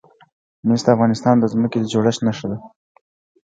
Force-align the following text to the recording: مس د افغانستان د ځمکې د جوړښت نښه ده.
مس 0.67 0.81
د 0.85 0.87
افغانستان 0.95 1.35
د 1.39 1.45
ځمکې 1.53 1.77
د 1.79 1.85
جوړښت 1.93 2.21
نښه 2.27 2.47
ده. 2.51 2.57